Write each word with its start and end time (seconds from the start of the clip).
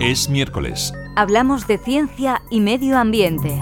Es 0.00 0.28
miércoles. 0.28 0.92
Hablamos 1.14 1.66
de 1.66 1.78
ciencia 1.78 2.42
y 2.50 2.60
medio 2.60 2.98
ambiente. 2.98 3.58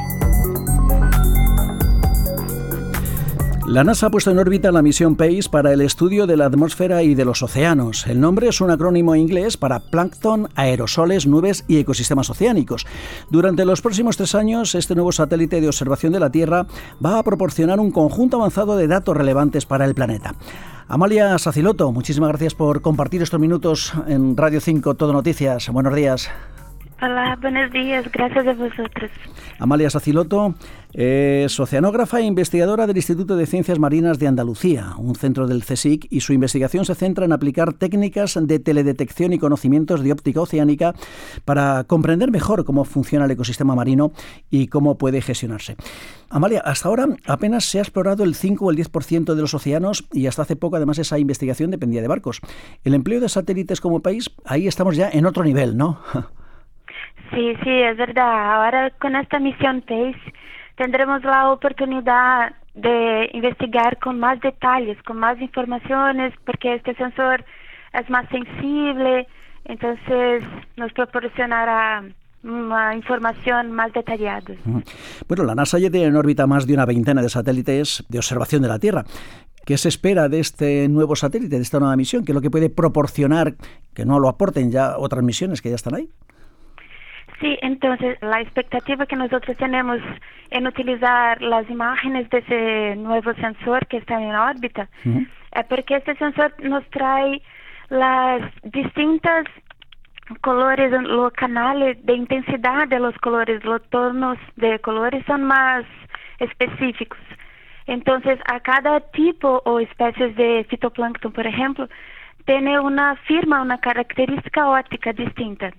La 3.71 3.85
NASA 3.85 4.07
ha 4.07 4.11
puesto 4.11 4.33
en 4.33 4.39
órbita 4.39 4.73
la 4.73 4.83
misión 4.83 5.15
PACE 5.15 5.49
para 5.49 5.73
el 5.73 5.81
estudio 5.81 6.27
de 6.27 6.37
la 6.37 6.47
atmósfera 6.47 7.05
y 7.05 7.15
de 7.15 7.25
los 7.25 7.41
océanos. 7.41 8.05
El 8.09 8.19
nombre 8.19 8.49
es 8.49 8.61
un 8.61 8.71
acrónimo 8.71 9.15
inglés 9.15 9.57
para 9.57 9.79
plancton, 9.79 10.49
aerosoles, 10.57 11.29
nubes 11.29 11.65
y 11.69 11.79
ecosistemas 11.79 12.31
oceánicos. 12.31 12.85
Durante 13.31 13.65
los 13.65 13.81
próximos 13.81 14.17
tres 14.17 14.35
años, 14.35 14.75
este 14.75 14.97
nuevo 14.97 15.13
satélite 15.13 15.61
de 15.61 15.69
observación 15.69 16.13
de 16.13 16.19
la 16.19 16.33
Tierra 16.33 16.67
va 17.05 17.21
a 17.21 17.23
proporcionar 17.23 17.79
un 17.79 17.93
conjunto 17.93 18.39
avanzado 18.39 18.77
de 18.77 18.89
datos 18.89 19.17
relevantes 19.17 19.67
para 19.67 19.85
el 19.85 19.95
planeta. 19.95 20.35
Amalia 20.93 21.39
Saciloto, 21.39 21.93
muchísimas 21.93 22.31
gracias 22.31 22.57
por 22.57 22.83
compartir 22.83 23.23
estos 23.23 23.39
minutos 23.39 23.93
en 24.09 24.37
Radio 24.37 24.61
5 24.61 24.97
Todo 24.97 25.13
Noticias. 25.13 25.69
Buenos 25.69 25.95
días. 25.95 26.29
Hola, 27.03 27.39
buenos 27.41 27.73
días, 27.73 28.05
gracias 28.13 28.47
a 28.47 28.53
vosotros. 28.53 29.11
Amalia 29.59 29.89
Saciloto 29.89 30.55
es 30.93 31.59
oceanógrafa 31.59 32.21
e 32.21 32.25
investigadora 32.25 32.87
del 32.87 32.99
Instituto 32.99 33.37
de 33.37 33.47
Ciencias 33.47 33.79
Marinas 33.79 34.19
de 34.19 34.27
Andalucía, 34.27 34.93
un 34.99 35.15
centro 35.15 35.47
del 35.47 35.65
CSIC, 35.65 36.09
y 36.11 36.21
su 36.21 36.35
investigación 36.35 36.85
se 36.85 36.95
centra 36.95 37.25
en 37.25 37.33
aplicar 37.33 37.73
técnicas 37.73 38.39
de 38.43 38.59
teledetección 38.59 39.33
y 39.33 39.39
conocimientos 39.39 40.03
de 40.03 40.13
óptica 40.13 40.43
oceánica 40.43 40.93
para 41.47 41.85
comprender 41.85 42.31
mejor 42.31 42.67
cómo 42.67 42.85
funciona 42.85 43.25
el 43.25 43.31
ecosistema 43.31 43.75
marino 43.75 44.13
y 44.51 44.67
cómo 44.67 44.99
puede 44.99 45.23
gestionarse. 45.23 45.77
Amalia, 46.29 46.61
hasta 46.61 46.91
ahora 46.91 47.07
apenas 47.27 47.65
se 47.65 47.79
ha 47.79 47.83
explorado 47.83 48.25
el 48.25 48.35
5 48.35 48.67
o 48.67 48.71
el 48.71 48.77
10% 48.77 49.35
de 49.35 49.41
los 49.41 49.55
océanos 49.55 50.07
y 50.13 50.27
hasta 50.27 50.43
hace 50.43 50.57
poco 50.57 50.77
además 50.77 50.99
esa 50.99 51.19
investigación 51.19 51.71
dependía 51.71 52.03
de 52.03 52.09
barcos. 52.09 52.43
El 52.85 52.93
empleo 52.93 53.21
de 53.21 53.31
satélites 53.31 53.81
como 53.81 54.01
país, 54.01 54.31
ahí 54.45 54.69
estamos 54.69 54.97
ya 54.97 55.09
en 55.09 55.25
otro 55.25 55.45
nivel, 55.45 55.79
¿no? 55.79 55.99
Sí, 57.33 57.55
sí, 57.63 57.71
es 57.71 57.97
verdad. 57.97 58.55
Ahora 58.55 58.91
con 58.99 59.15
esta 59.17 59.39
misión 59.39 59.83
PACE 59.83 60.33
tendremos 60.77 61.23
la 61.25 61.51
oportunidad 61.53 62.55
de 62.75 63.31
investigar 63.33 63.99
con 63.99 64.19
más 64.19 64.41
detalles, 64.41 65.01
con 65.03 65.19
más 65.19 65.41
informaciones, 65.41 66.33
porque 66.45 66.75
este 66.75 66.95
sensor 66.95 67.45
es 67.93 68.09
más 68.09 68.29
sensible, 68.31 69.27
entonces 69.65 70.45
nos 70.77 70.93
proporcionará 70.93 72.05
una 72.43 72.95
información 72.95 73.73
más 73.73 73.93
detallada. 73.93 74.55
Bueno, 75.29 75.45
la 75.45 75.55
NASA 75.55 75.79
ya 75.79 75.91
tiene 75.91 76.07
en 76.07 76.17
órbita 76.17 76.47
más 76.47 76.67
de 76.67 76.75
una 76.75 76.87
veintena 76.87 77.21
de 77.23 77.29
satélites 77.29 78.05
de 78.09 78.19
observación 78.19 78.63
de 78.63 78.69
la 78.69 78.79
Tierra. 78.79 79.05
¿Qué 79.67 79.77
se 79.77 79.89
espera 79.89 80.29
de 80.29 80.41
este 80.41 80.89
nuevo 80.89 81.15
satélite, 81.15 81.57
de 81.57 81.63
esta 81.63 81.79
nueva 81.79 81.95
misión? 81.97 82.25
¿Qué 82.25 82.33
es 82.33 82.35
lo 82.35 82.41
que 82.41 82.51
puede 82.51 82.71
proporcionar 82.71 83.57
que 83.93 84.07
no 84.07 84.19
lo 84.19 84.29
aporten 84.29 84.71
ya 84.71 84.97
otras 84.97 85.23
misiones 85.23 85.61
que 85.61 85.69
ya 85.69 85.75
están 85.75 85.95
ahí? 85.95 86.09
Sí, 87.41 87.59
entonces 87.63 88.19
la 88.21 88.41
expectativa 88.43 89.07
que 89.07 89.17
nosotros 89.17 89.57
tenemos 89.57 89.99
en 90.51 90.67
utilizar 90.67 91.41
las 91.41 91.69
imágenes 91.71 92.29
de 92.29 92.39
ese 92.39 92.97
nuevo 92.97 93.33
sensor 93.35 93.87
que 93.87 93.97
está 93.97 94.21
en 94.23 94.35
órbita 94.35 94.89
es 95.05 95.65
porque 95.67 95.97
este 95.97 96.15
sensor 96.17 96.53
nos 96.63 96.85
trae 96.91 97.41
las 97.89 98.43
distintas 98.63 99.47
colores, 100.43 100.93
los 101.03 101.33
canales 101.33 102.05
de 102.05 102.15
intensidad 102.15 102.87
de 102.89 103.01
los 103.01 103.17
colores, 103.19 103.65
los 103.65 103.83
tonos 103.89 104.37
de 104.57 104.79
colores 104.81 105.25
son 105.27 105.45
más 105.45 105.85
específicos. 106.39 107.19
Entonces, 107.87 108.39
a 108.47 108.61
cada 108.61 109.01
tipo 109.01 109.63
o 109.65 109.81
especies 109.81 110.37
de 110.37 110.65
fitoplancton, 110.69 111.33
por 111.33 111.47
ejemplo, 111.47 111.89
tiene 112.45 112.79
una 112.79 113.17
firma, 113.17 113.63
una 113.63 113.79
característica 113.79 114.69
óptica 114.69 115.13
distinta. 115.13 115.73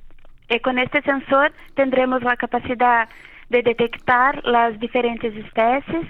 Y 0.51 0.59
con 0.59 0.77
este 0.77 1.01
sensor 1.03 1.53
tendremos 1.75 2.21
la 2.23 2.35
capacidad 2.35 3.07
de 3.49 3.63
detectar 3.63 4.45
las 4.45 4.77
diferentes 4.81 5.33
especies, 5.33 6.05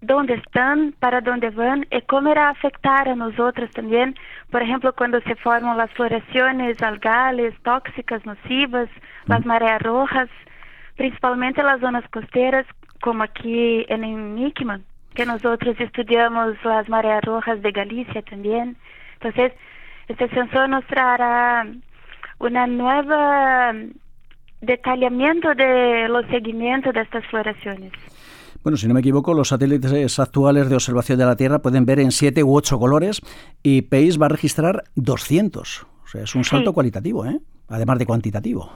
dónde 0.00 0.34
están, 0.34 0.94
para 0.98 1.20
dónde 1.20 1.50
van 1.50 1.86
y 1.90 2.00
cómo 2.02 2.30
irá 2.30 2.46
a 2.46 2.52
afectar 2.52 3.06
a 3.06 3.14
nosotros 3.14 3.70
también. 3.72 4.14
Por 4.50 4.62
ejemplo, 4.62 4.94
cuando 4.94 5.20
se 5.20 5.34
forman 5.36 5.76
las 5.76 5.90
floraciones 5.90 6.82
algales 6.82 7.54
tóxicas, 7.64 8.24
nocivas, 8.24 8.88
las 9.26 9.44
mareas 9.44 9.82
rojas, 9.82 10.30
principalmente 10.96 11.62
las 11.62 11.80
zonas 11.80 12.08
costeras, 12.08 12.64
como 13.02 13.24
aquí 13.24 13.84
en 13.90 14.04
Enigma, 14.04 14.80
que 15.14 15.26
nosotros 15.26 15.78
estudiamos 15.78 16.56
las 16.64 16.88
mareas 16.88 17.22
rojas 17.24 17.60
de 17.60 17.72
Galicia 17.72 18.22
también. 18.22 18.74
Entonces, 19.20 19.52
este 20.08 20.30
sensor 20.30 20.70
nos 20.70 20.84
una 22.42 22.66
nueva 22.66 23.72
detallamiento 24.60 25.54
de 25.54 26.08
los 26.08 26.26
seguimientos 26.26 26.92
de 26.92 27.00
estas 27.00 27.24
floraciones. 27.26 27.92
Bueno, 28.62 28.76
si 28.76 28.86
no 28.86 28.94
me 28.94 29.00
equivoco, 29.00 29.34
los 29.34 29.48
satélites 29.48 30.18
actuales 30.20 30.68
de 30.68 30.76
observación 30.76 31.18
de 31.18 31.26
la 31.26 31.36
Tierra 31.36 31.60
pueden 31.60 31.84
ver 31.84 31.98
en 31.98 32.12
siete 32.12 32.44
u 32.44 32.54
ocho 32.54 32.78
colores 32.78 33.20
y 33.62 33.82
PACE 33.82 34.18
va 34.18 34.26
a 34.26 34.28
registrar 34.28 34.84
200. 34.94 35.82
O 35.82 36.06
sea, 36.06 36.22
es 36.22 36.34
un 36.34 36.44
salto 36.44 36.72
cualitativo, 36.72 37.26
¿eh? 37.26 37.40
además 37.68 37.98
de 37.98 38.06
cuantitativo. 38.06 38.70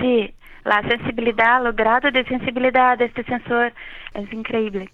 Sí, 0.00 0.34
la 0.64 0.82
sensibilidad, 0.88 1.64
el 1.64 1.74
grado 1.74 2.10
de 2.10 2.24
sensibilidad 2.24 2.98
de 2.98 3.04
este 3.04 3.22
sensor 3.24 3.72
es 4.14 4.32
increíble. 4.32 4.90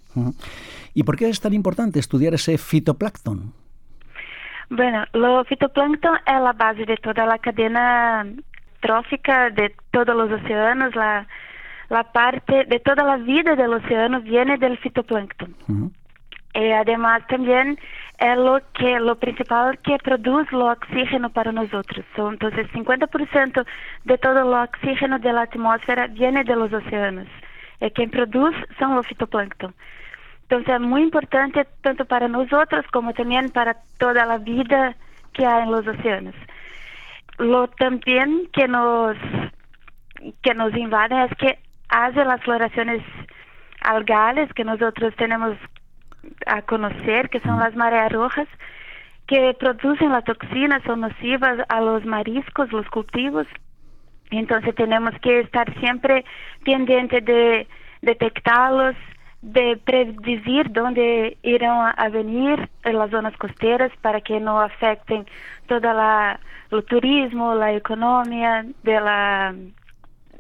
¿Y 0.93 1.03
por 1.03 1.17
qué 1.17 1.29
es 1.29 1.41
tan 1.41 1.55
importante 1.55 1.99
estudiar 1.99 2.35
ese 2.35 2.59
fitoplancton? 2.59 3.55
Bueno, 4.71 5.05
lo 5.15 5.45
fitoplancton 5.45 6.17
es 6.27 6.41
la 6.41 6.53
base 6.53 6.87
de 6.87 6.97
toda 6.97 7.27
la 7.27 7.39
cadena 7.39 8.25
trófica 8.81 9.51
de 9.51 9.75
todos 9.91 10.15
los 10.15 10.31
océanos, 10.31 10.95
la, 10.95 11.27
la 11.89 12.05
parte 12.05 12.65
de 12.67 12.79
toda 12.79 13.05
la 13.05 13.17
vida 13.17 13.57
del 13.57 13.75
océano 13.75 14.21
viene 14.21 14.57
del 14.59 14.79
fitoplancton. 14.79 15.55
Y 16.55 16.71
además 16.71 17.27
también 17.29 17.79
es 18.19 18.37
lo 18.37 18.61
que 18.75 19.01
lo 19.01 19.17
principal 19.17 19.77
que 19.79 19.99
produce 19.99 20.55
el 20.55 20.63
oxígeno 20.63 21.31
para 21.31 21.51
nosotros. 21.51 22.05
entonces 22.17 22.71
50% 22.73 23.67
de 24.05 24.19
todo 24.19 24.39
el 24.41 24.69
oxígeno 24.69 25.19
de 25.19 25.33
la 25.33 25.43
atmósfera 25.43 26.07
viene 26.07 26.45
de 26.45 26.55
los 26.55 26.73
océanos. 26.73 27.27
Y 27.81 27.91
quien 27.91 28.11
produce 28.11 28.59
son 28.79 28.95
los 28.95 29.07
fitoplancton. 29.09 29.75
Entonces 30.51 30.75
es 30.75 30.81
muy 30.81 31.03
importante 31.03 31.65
tanto 31.81 32.05
para 32.07 32.27
nosotros 32.27 32.85
como 32.91 33.13
también 33.15 33.51
para 33.51 33.77
toda 33.99 34.27
la 34.27 34.39
vida 34.39 34.97
que 35.33 35.47
hay 35.47 35.63
en 35.63 35.71
los 35.71 35.87
océanos. 35.87 36.35
Lo 37.39 37.69
también 37.69 38.49
que 38.53 38.67
nos 38.67 39.17
que 40.43 40.55
nos 40.55 40.75
invade 40.75 41.25
es 41.25 41.31
que 41.37 41.61
hace 41.89 42.25
las 42.25 42.43
floraciones 42.43 43.01
algales 43.83 44.53
que 44.55 44.65
nosotros 44.65 45.15
tenemos 45.15 45.57
a 46.47 46.63
conocer, 46.63 47.31
que 47.31 47.39
son 47.41 47.61
las 47.61 47.77
mareas 47.77 48.11
rojas, 48.11 48.49
que 49.29 49.55
producen 49.57 50.11
las 50.11 50.25
toxinas, 50.25 50.83
son 50.83 51.03
nocivas 51.03 51.65
a 51.69 51.81
los 51.81 52.05
mariscos, 52.05 52.73
los 52.73 52.89
cultivos. 52.89 53.47
Entonces 54.33 54.75
tenemos 54.75 55.15
que 55.23 55.41
estar 55.41 55.73
siempre 55.79 56.25
pendiente 56.65 57.21
de 57.21 57.69
detectarlos, 58.03 58.97
de 59.43 59.79
predecir 59.85 60.71
dónde 60.71 61.39
irán 61.43 61.95
a 61.97 62.09
venir 62.11 62.69
en 62.85 62.99
las 62.99 63.11
zonas 63.11 63.37
costeras 63.39 63.91
para 64.03 64.21
que 64.21 64.39
no 64.39 64.61
afecten 64.61 65.27
toda 65.67 65.95
la 65.95 66.41
el 66.71 66.85
turismo, 66.85 67.55
la 67.55 67.73
economía 67.73 68.65
de 68.85 69.01
la 69.01 69.55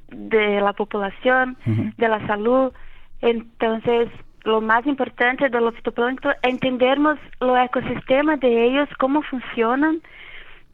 de 0.09 0.61
la 0.61 0.73
población, 0.73 1.57
de 1.97 2.09
la 2.09 2.27
salud. 2.27 2.73
Entonces, 3.21 4.09
lo 4.45 4.61
más 4.61 4.87
importante 4.87 5.49
de 5.49 5.61
los 5.61 5.75
fitoplancton 5.77 6.33
es 6.33 6.53
entendernos 6.53 7.19
el 7.41 7.57
ecosistema 7.65 8.37
de 8.37 8.67
ellos, 8.67 8.89
cómo 8.99 9.23
funcionan, 9.23 10.01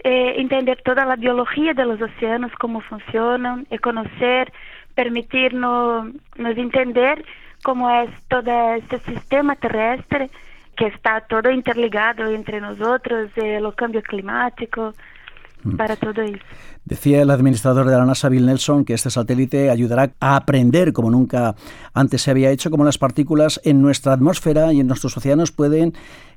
eh, 0.05 0.35
entender 0.39 0.81
toda 0.85 1.05
la 1.05 1.17
biología 1.17 1.75
de 1.75 1.85
los 1.85 2.01
océanos, 2.01 2.53
cómo 2.59 2.81
funcionan, 2.81 3.67
y 3.71 3.79
conocer, 3.79 4.53
permitirnos 4.95 6.15
nos 6.37 6.57
entender 6.57 7.25
cómo 7.67 7.91
es 7.91 8.11
todo 8.29 8.75
este 8.75 9.01
sistema 9.01 9.57
terrestre 9.57 10.31
que 10.77 10.87
está 10.87 11.23
todo 11.23 11.51
interligado 11.51 12.31
entre 12.31 12.61
nosotros, 12.61 13.33
el 13.35 13.75
cambio 13.75 14.03
climático, 14.03 14.95
para 15.77 15.97
todo 15.97 16.23
eso. 16.23 16.39
Decía 16.85 17.23
el 17.23 17.31
administrador 17.31 17.87
de 17.87 17.97
la 17.97 18.05
NASA, 18.05 18.29
Bill 18.29 18.47
Nelson, 18.47 18.85
que 18.85 18.95
este 18.95 19.11
satélite 19.11 19.69
ayudará 19.69 20.13
a 20.21 20.37
aprender 20.37 20.93
como 20.93 21.11
nunca 21.11 21.57
antes 21.93 22.23
se 22.23 22.31
había 22.31 22.53
hecho, 22.53 22.71
cómo 22.71 22.85
las 22.85 22.99
partículas 22.99 23.61
en 23.65 23.83
nuestra 23.83 24.13
atmósfera 24.13 24.73
y 24.73 24.79
en 24.79 24.87
nuestros 24.87 25.17
océanos 25.17 25.51
pueden 25.51 25.93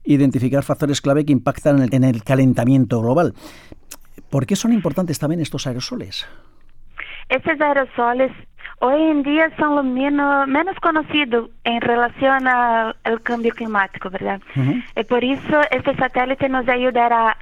identificar 0.06 0.64
factores 0.64 1.00
clave 1.00 1.26
que 1.26 1.32
impactan 1.32 1.88
en 1.94 2.04
el, 2.06 2.24
calentamiento 2.24 3.04
global. 3.04 3.36
¿Por 4.32 4.48
qué 4.48 4.56
son 4.56 4.74
importantes 4.74 5.20
también 5.20 5.42
estos 5.42 5.68
aerosoles? 5.68 6.28
Estos 7.30 7.62
aerosoles 7.62 8.32
hoy 8.80 9.02
en 9.02 9.24
día 9.24 9.52
son 9.58 9.76
lo 9.76 9.84
menos, 9.84 10.48
menos 10.48 10.76
conocidos 10.80 11.50
en 11.64 11.82
relación 11.82 12.48
al 12.48 13.22
cambio 13.24 13.54
climático, 13.54 14.10
¿verdad? 14.10 14.42
Y 14.96 15.04
por 15.04 15.24
eso 15.24 15.62
este 15.72 15.96
satélite 15.96 16.50
nos 16.50 16.68
ayudará 16.68 17.38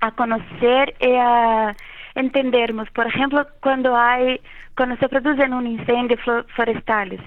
a 0.00 0.10
conocer 0.12 0.94
y 1.00 1.14
a 1.14 1.74
entendermos, 2.14 2.90
por 2.90 3.06
ejemplo, 3.06 3.46
cuando 3.60 3.96
hay, 3.96 4.40
cuando 4.76 4.96
se 4.96 5.08
producen 5.08 5.52
un 5.52 5.66
incendio 5.66 6.18
forestales, 6.54 7.20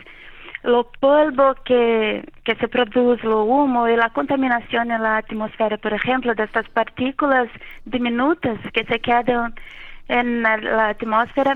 lo 0.64 0.92
polvo 1.00 1.56
que, 1.64 2.28
que 2.44 2.56
se 2.56 2.68
produce, 2.68 3.26
lo 3.26 3.44
humo 3.44 3.88
y 3.88 3.96
la 3.96 4.10
contaminación 4.10 4.92
en 4.92 5.02
la 5.02 5.18
atmósfera, 5.18 5.78
por 5.78 5.94
ejemplo, 5.94 6.36
de 6.36 6.44
estas 6.44 6.68
partículas 6.70 7.48
diminutas 7.86 8.60
que 8.74 8.84
se 8.84 9.00
quedan 9.00 9.54
en 10.10 10.42
la 10.42 10.90
atmósfera, 10.90 11.54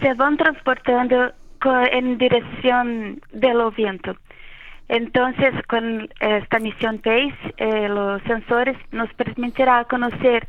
se 0.00 0.14
van 0.14 0.36
transportando 0.36 1.32
en 1.90 2.18
dirección 2.18 3.20
del 3.32 3.58
viento. 3.76 4.14
Entonces, 4.88 5.52
con 5.66 6.08
esta 6.20 6.58
misión 6.60 6.98
PACE, 6.98 7.54
eh, 7.56 7.88
los 7.88 8.22
sensores 8.22 8.76
nos 8.92 9.12
permitirá 9.14 9.84
conocer 9.84 10.46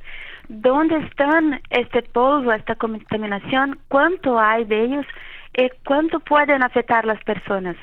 dónde 0.47 0.97
están 0.97 1.59
este 1.71 2.03
polvo, 2.03 2.53
esta 2.53 2.75
contaminación, 2.75 3.79
cuánto 3.87 4.39
hay 4.39 4.65
de 4.65 4.83
ellos 4.83 5.05
y 5.55 5.69
cuánto 5.83 6.19
pueden 6.19 6.61
afectar 6.61 7.03
las 7.05 7.21
personas. 7.23 7.75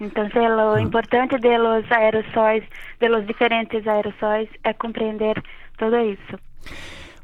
Entonces, 0.00 0.42
lo 0.42 0.78
importante 0.78 1.38
de 1.38 1.56
los 1.56 1.90
aerosoles, 1.90 2.64
de 3.00 3.08
los 3.08 3.26
diferentes 3.26 3.86
aerosoles, 3.86 4.50
es 4.64 4.76
comprender 4.76 5.42
todo 5.78 5.96
eso. 5.96 6.38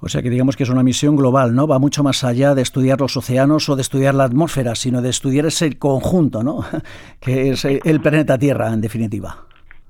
O 0.00 0.08
sea 0.08 0.22
que 0.22 0.30
digamos 0.30 0.56
que 0.56 0.62
es 0.62 0.70
una 0.70 0.82
misión 0.82 1.14
global, 1.14 1.54
¿no? 1.54 1.66
Va 1.66 1.78
mucho 1.78 2.02
más 2.02 2.24
allá 2.24 2.54
de 2.54 2.62
estudiar 2.62 3.00
los 3.00 3.16
océanos 3.16 3.68
o 3.68 3.76
de 3.76 3.82
estudiar 3.82 4.14
la 4.14 4.24
atmósfera, 4.24 4.74
sino 4.74 5.02
de 5.02 5.10
estudiar 5.10 5.46
ese 5.46 5.78
conjunto, 5.78 6.42
¿no? 6.42 6.60
que 7.20 7.50
es 7.50 7.64
el 7.64 8.00
planeta 8.00 8.38
Tierra, 8.38 8.68
en 8.72 8.80
definitiva. 8.80 9.36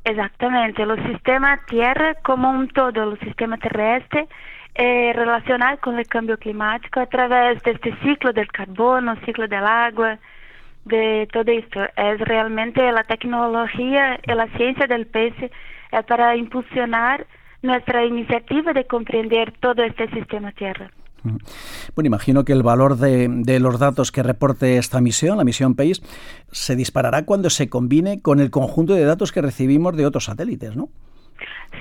Exactamente, 0.04 0.86
los 0.86 0.98
sistemas 1.06 1.60
Tierra 1.66 2.14
como 2.22 2.50
un 2.50 2.68
todo, 2.68 3.04
los 3.04 3.18
sistemas 3.20 3.60
terrestres, 3.60 4.28
eh, 4.74 5.12
relacionar 5.14 5.78
con 5.78 5.98
el 5.98 6.06
cambio 6.06 6.38
climático 6.38 7.00
a 7.00 7.06
través 7.06 7.62
de 7.62 7.72
este 7.72 7.94
ciclo 8.02 8.32
del 8.32 8.50
carbono, 8.50 9.16
ciclo 9.26 9.46
del 9.46 9.64
agua, 9.64 10.18
de 10.84 11.28
todo 11.32 11.50
esto. 11.52 11.80
Es 11.96 12.18
realmente 12.20 12.90
la 12.90 13.04
tecnología 13.04 14.18
y 14.26 14.32
la 14.32 14.46
ciencia 14.56 14.86
del 14.86 15.06
pez 15.06 15.34
eh, 15.42 15.50
para 16.08 16.34
impulsionar 16.36 17.26
nuestra 17.62 18.04
iniciativa 18.04 18.72
de 18.72 18.84
comprender 18.86 19.52
todo 19.60 19.82
este 19.82 20.08
sistema 20.10 20.52
Tierra. 20.52 20.90
Bueno, 21.94 22.06
imagino 22.06 22.44
que 22.44 22.52
el 22.52 22.62
valor 22.62 22.96
de, 22.96 23.28
de, 23.28 23.60
los 23.60 23.78
datos 23.78 24.10
que 24.10 24.22
reporte 24.22 24.78
esta 24.78 25.02
misión, 25.02 25.36
la 25.36 25.44
misión 25.44 25.74
PACE, 25.74 26.02
se 26.50 26.76
disparará 26.76 27.26
cuando 27.26 27.50
se 27.50 27.68
combine 27.68 28.22
con 28.22 28.40
el 28.40 28.50
conjunto 28.50 28.94
de 28.94 29.04
datos 29.04 29.30
que 29.30 29.42
recibimos 29.42 29.96
de 29.96 30.06
otros 30.06 30.24
satélites, 30.24 30.76
¿no? 30.76 30.88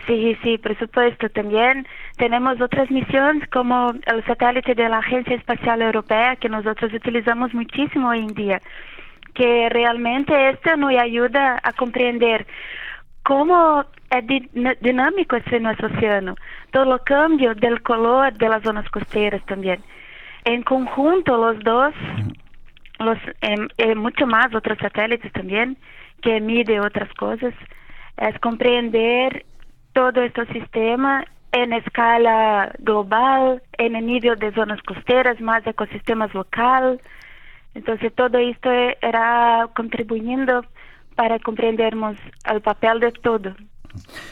Sí, 0.05 0.37
sí, 0.43 0.57
por 0.57 0.77
supuesto. 0.77 1.29
También 1.29 1.87
tenemos 2.17 2.59
otras 2.61 2.89
misiones 2.91 3.47
como 3.49 3.91
el 3.91 4.25
satélite 4.25 4.75
de 4.75 4.89
la 4.89 4.99
Agencia 4.99 5.35
Espacial 5.35 5.81
Europea 5.81 6.35
que 6.35 6.49
nosotros 6.49 6.93
utilizamos 6.93 7.53
muchísimo 7.53 8.09
hoy 8.09 8.19
en 8.19 8.33
día, 8.33 8.61
que 9.33 9.69
realmente 9.69 10.49
esto 10.49 10.75
nos 10.77 10.95
ayuda 10.95 11.59
a 11.63 11.73
comprender 11.73 12.45
cómo 13.29 13.85
es 14.09 14.25
dinámico 14.81 15.35
este 15.35 15.59
nuestro 15.59 15.87
océano, 15.89 16.33
todo 16.71 16.95
el 16.95 17.01
cambio 17.01 17.53
del 17.53 17.83
color 17.83 18.33
de 18.33 18.49
las 18.49 18.63
zonas 18.63 18.89
costeras 18.89 19.45
también. 19.45 19.83
En 20.45 20.63
conjunto 20.63 21.37
los 21.37 21.63
dos, 21.63 21.93
los 22.97 23.19
eh, 23.41 23.93
mucho 23.93 24.25
más 24.25 24.47
otros 24.55 24.79
satélites 24.79 25.31
también 25.31 25.77
que 26.23 26.41
mide 26.41 26.79
otras 26.79 27.13
cosas, 27.13 27.53
es 28.17 28.39
comprender 28.39 29.45
todo 29.93 30.23
este 30.23 30.47
sistema 30.47 31.23
en 31.51 31.73
escala 31.73 32.73
global, 32.79 33.61
en 33.77 33.95
el 33.95 34.07
nivel 34.07 34.39
de 34.39 34.51
zonas 34.53 34.81
costeras, 34.81 35.39
más 35.39 35.67
ecosistemas 35.67 36.33
local. 36.33 36.99
Entonces 37.75 38.11
todo 38.15 38.39
esto 38.39 38.71
era 38.71 39.69
contribuyendo 39.75 40.65
para 41.19 41.37
comprendermos 41.37 42.15
el 42.49 42.61
papel 42.61 43.01
de 43.01 43.11
todo. 43.11 43.53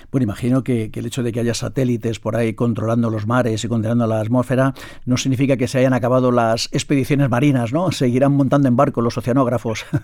Bueno, 0.10 0.24
imagino 0.24 0.64
que, 0.64 0.90
el 0.94 1.06
hecho 1.06 1.22
de 1.22 1.34
que 1.34 1.42
haya 1.42 1.54
satélites 1.54 2.18
por 2.18 2.38
ahí 2.38 2.54
controlando 2.54 3.10
los 3.10 3.28
mares 3.28 3.66
y 3.66 3.68
controlando 3.68 4.08
la 4.08 4.22
atmósfera 4.22 4.74
no 5.06 5.18
significa 5.18 5.58
que 5.58 5.68
se 5.68 5.80
hayan 5.80 5.92
acabado 5.92 6.32
las 6.32 6.70
expediciones 6.72 7.30
marinas, 7.30 7.74
¿no? 7.74 7.92
Seguirán 7.92 8.38
montando 8.38 8.70
en 8.70 8.78
barco 8.78 9.02
los 9.02 9.18
oceanógrafos. 9.18 9.86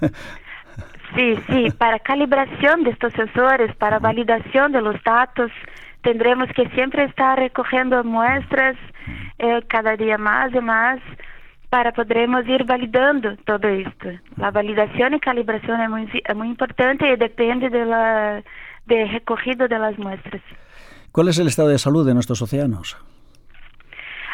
Sí, 1.15 1.35
sí, 1.47 1.69
para 1.77 1.99
calibración 1.99 2.83
de 2.83 2.89
estos 2.89 3.13
sensores, 3.13 3.75
para 3.75 3.99
validación 3.99 4.71
de 4.71 4.81
los 4.81 4.95
datos, 5.03 5.51
tendremos 6.01 6.47
que 6.55 6.67
siempre 6.69 7.03
estar 7.03 7.37
recogiendo 7.37 8.03
muestras 8.03 8.75
eh, 9.37 9.61
cada 9.67 9.95
día 9.95 10.17
más 10.17 10.51
y 10.55 10.59
más 10.59 10.99
para 11.73 11.91
podermos 11.91 12.47
ir 12.47 12.65
validando 12.65 13.35
todo 13.45 13.67
esto. 13.67 14.09
La 14.37 14.51
validación 14.51 15.15
y 15.15 15.19
calibración 15.19 15.81
es 15.81 15.89
muy, 15.89 16.07
es 16.23 16.35
muy 16.35 16.47
importante 16.49 17.11
y 17.11 17.15
depende 17.15 17.67
de 17.71 17.83
la 17.83 18.43
de 18.85 19.05
recogido 19.05 19.67
de 19.67 19.79
las 19.79 19.97
muestras. 19.97 20.43
¿Cuál 21.11 21.29
es 21.29 21.39
el 21.39 21.47
estado 21.47 21.69
de 21.69 21.79
salud 21.79 22.05
de 22.05 22.13
nuestros 22.13 22.43
océanos? 22.43 22.95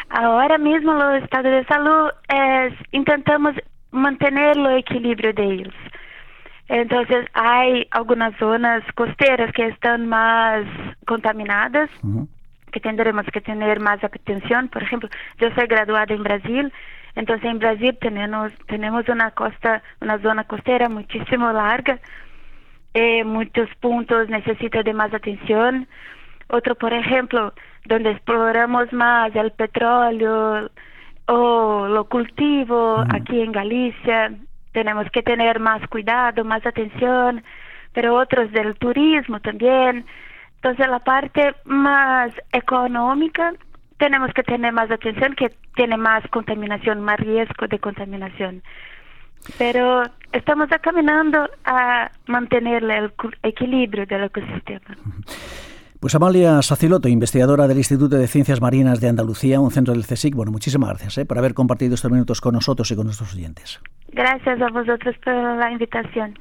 Ahora 0.10 0.58
mismo 0.58 0.92
el 1.02 1.24
estado 1.24 1.50
de 1.50 1.64
salud 1.64 2.10
es 2.28 2.74
intentamos 2.92 3.56
mantener 3.92 4.58
el 4.58 4.78
equilibrio 4.78 5.32
de 5.32 5.46
ellos. 5.46 5.76
Entonces 6.68 7.26
hay 7.32 7.88
algunas 7.92 8.36
zonas 8.38 8.84
costeras 8.96 9.54
que 9.54 9.66
están 9.68 10.10
más 10.10 10.66
contaminadas, 11.06 11.90
que 12.74 12.82
tendremos 12.82 13.26
que 13.32 13.40
tener 13.40 13.80
más 13.80 14.04
atención. 14.04 14.68
Por 14.68 14.84
ejemplo, 14.84 15.08
yo 15.40 15.48
soy 15.56 15.68
graduada 15.68 16.14
en 16.14 16.24
Brasil, 16.24 16.74
entonces 17.20 17.52
en 17.52 17.60
Brasil 17.60 17.98
tenemos 18.00 18.52
tenemos 18.68 19.08
una 19.10 19.32
costa, 19.32 19.84
una 20.00 20.18
zona 20.22 20.46
costera 20.46 20.88
muchísimo 20.88 21.52
larga 21.64 22.00
eh, 22.94 23.24
muchos 23.24 23.70
puntos 23.82 24.30
necesitan 24.30 24.84
de 24.84 24.94
más 24.94 25.14
atención. 25.14 25.88
Otro, 26.48 26.76
por 26.76 26.94
ejemplo, 26.94 27.54
donde 27.86 28.12
exploramos 28.12 28.92
más 28.94 29.36
el 29.36 29.52
petróleo 29.52 30.72
o 31.28 31.88
lo 31.88 32.06
cultivo 32.06 33.04
aquí 33.14 33.42
en 33.42 33.52
Galicia, 33.52 34.34
tenemos 34.72 35.06
que 35.12 35.22
tener 35.22 35.60
más 35.60 35.86
cuidado, 35.88 36.44
más 36.44 36.66
atención, 36.66 37.44
pero 37.94 38.16
otros 38.16 38.52
del 38.52 38.76
turismo 38.76 39.40
también. 39.40 40.06
Entonces 40.56 40.88
la 40.88 41.00
parte 41.00 41.54
más 41.66 42.32
económica 42.52 43.54
tenemos 44.00 44.34
que 44.34 44.42
tener 44.44 44.74
más 44.74 44.90
atención, 44.90 45.36
que 45.36 45.52
tiene 45.76 45.98
más 45.98 46.24
contaminación, 46.32 47.02
más 47.02 47.20
riesgo 47.20 47.68
de 47.68 47.78
contaminación 47.78 48.64
pero 49.58 50.04
estamos 50.32 50.70
caminando 50.82 51.50
a 51.66 52.12
mantener 52.28 52.84
el 52.84 53.12
equilibrio 53.44 54.06
del 54.06 54.26
ecosistema. 54.26 54.98
Pues 56.00 56.16
Amalia 56.16 56.62
Saciloto, 56.62 57.10
investigadora 57.10 57.68
del 57.68 57.78
Instituto 57.78 58.18
de 58.18 58.28
Ciencias 58.28 58.62
Marinas 58.62 59.02
de 59.02 59.10
Andalucía, 59.10 59.60
un 59.60 59.72
centro 59.72 59.94
del 59.94 60.06
CSIC. 60.06 60.34
Bueno, 60.34 60.52
muchísimas 60.52 60.90
gracias 60.90 61.18
¿eh? 61.18 61.26
por 61.26 61.38
haber 61.38 61.54
compartido 61.54 61.96
estos 61.96 62.10
minutos 62.10 62.40
con 62.40 62.54
nosotros 62.54 62.90
y 62.92 62.96
con 62.96 63.06
nuestros 63.06 63.34
oyentes. 63.34 63.82
Gracias 64.14 64.62
a 64.62 64.70
vosotros 64.70 65.16
por 65.24 65.34
la 65.34 65.72
invitación. 65.72 66.38